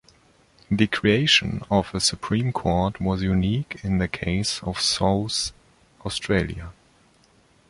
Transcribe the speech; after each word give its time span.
The 0.71 0.87
creation 0.87 1.61
of 1.69 1.93
a 1.93 1.99
Supreme 1.99 2.51
Court 2.51 2.99
was 2.99 3.21
unique 3.21 3.79
in 3.83 3.99
the 3.99 4.07
case 4.07 4.59
of 4.63 4.79
South 4.81 5.51
Australia. 6.03 6.73